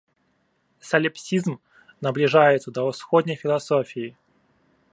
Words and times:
Саліпсізм 0.91 1.53
набліжаецца 2.07 2.69
да 2.79 2.89
ўсходняй 2.89 3.37
філасофіі. 3.43 4.09